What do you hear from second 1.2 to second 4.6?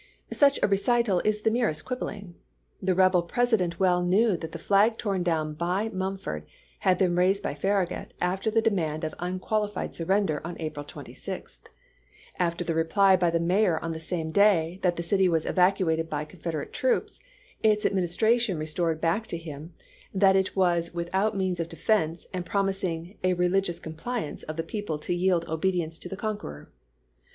is the merest quibbling. The rebel President well knew that the